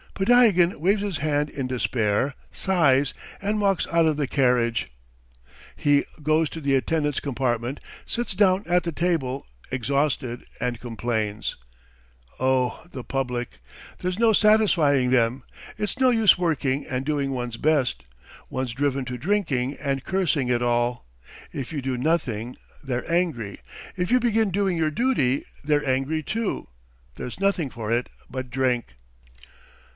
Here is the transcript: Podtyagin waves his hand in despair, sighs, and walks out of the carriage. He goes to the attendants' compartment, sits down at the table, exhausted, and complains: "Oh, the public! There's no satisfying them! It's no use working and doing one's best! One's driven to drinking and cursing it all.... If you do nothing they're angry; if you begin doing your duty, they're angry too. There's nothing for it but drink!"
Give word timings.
Podtyagin 0.15 0.79
waves 0.79 1.01
his 1.01 1.17
hand 1.17 1.49
in 1.49 1.65
despair, 1.67 2.33
sighs, 2.51 3.13
and 3.41 3.61
walks 3.61 3.87
out 3.87 4.05
of 4.05 4.17
the 4.17 4.27
carriage. 4.27 4.91
He 5.75 6.05
goes 6.21 6.49
to 6.51 6.61
the 6.61 6.75
attendants' 6.75 7.19
compartment, 7.19 7.79
sits 8.05 8.33
down 8.35 8.63
at 8.67 8.83
the 8.83 8.91
table, 8.91 9.45
exhausted, 9.71 10.43
and 10.59 10.79
complains: 10.79 11.55
"Oh, 12.39 12.83
the 12.91 13.03
public! 13.03 13.59
There's 13.99 14.19
no 14.19 14.31
satisfying 14.33 15.09
them! 15.11 15.43
It's 15.77 15.99
no 15.99 16.09
use 16.09 16.37
working 16.37 16.85
and 16.85 17.03
doing 17.05 17.31
one's 17.31 17.57
best! 17.57 18.03
One's 18.49 18.73
driven 18.73 19.05
to 19.05 19.17
drinking 19.17 19.75
and 19.75 20.03
cursing 20.03 20.49
it 20.49 20.61
all.... 20.61 21.05
If 21.51 21.71
you 21.71 21.81
do 21.81 21.97
nothing 21.97 22.57
they're 22.83 23.11
angry; 23.11 23.59
if 23.95 24.11
you 24.11 24.19
begin 24.19 24.49
doing 24.51 24.77
your 24.77 24.91
duty, 24.91 25.45
they're 25.63 25.87
angry 25.87 26.21
too. 26.21 26.67
There's 27.15 27.39
nothing 27.39 27.69
for 27.69 27.91
it 27.91 28.07
but 28.29 28.49
drink!" 28.49 28.93